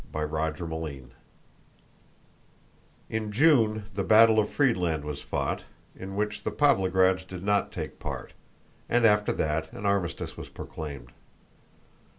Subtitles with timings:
[0.13, 1.03] CHAPTER XVII
[3.11, 7.99] In June the battle of Friedland was fought, in which the Pávlograds did not take
[7.99, 8.33] part,
[8.89, 11.11] and after that an armistice was proclaimed.